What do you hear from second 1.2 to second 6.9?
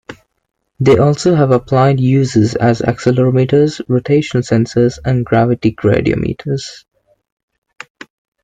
have applied uses as accelerometers, rotation sensors, and gravity gradiometers.